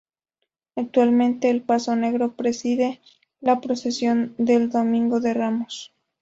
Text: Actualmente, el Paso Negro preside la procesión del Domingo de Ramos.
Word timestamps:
Actualmente, 0.75 1.51
el 1.51 1.61
Paso 1.61 1.95
Negro 1.95 2.35
preside 2.35 2.99
la 3.39 3.61
procesión 3.61 4.33
del 4.39 4.71
Domingo 4.71 5.19
de 5.19 5.35
Ramos. 5.35 5.93